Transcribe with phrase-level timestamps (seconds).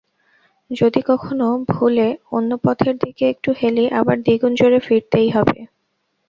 [0.71, 2.07] যদি কখনো ভুলে
[2.31, 5.57] অন্য পথের দিকে একটু হেলি আবার দ্বিগুণ জোরে ফিরতেই হবে।